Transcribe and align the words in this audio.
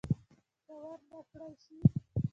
که 0.65 0.73
ور 0.81 0.99
نه 1.11 1.19
کړل 1.31 1.53
شي. 1.63 1.77